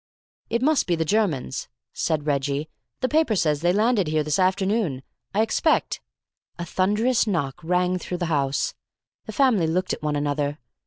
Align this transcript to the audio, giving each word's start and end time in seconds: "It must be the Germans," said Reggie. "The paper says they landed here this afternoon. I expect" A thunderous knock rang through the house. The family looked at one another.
"It 0.49 0.63
must 0.63 0.87
be 0.87 0.95
the 0.95 1.05
Germans," 1.05 1.67
said 1.93 2.25
Reggie. 2.25 2.71
"The 3.01 3.07
paper 3.07 3.35
says 3.35 3.61
they 3.61 3.71
landed 3.71 4.07
here 4.07 4.23
this 4.23 4.39
afternoon. 4.39 5.03
I 5.35 5.43
expect" 5.43 6.01
A 6.57 6.65
thunderous 6.65 7.27
knock 7.27 7.63
rang 7.63 7.99
through 7.99 8.17
the 8.17 8.25
house. 8.25 8.73
The 9.27 9.31
family 9.31 9.67
looked 9.67 9.93
at 9.93 10.01
one 10.01 10.15
another. 10.15 10.57